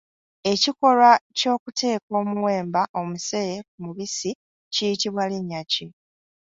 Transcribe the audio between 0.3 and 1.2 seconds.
Ekikolwa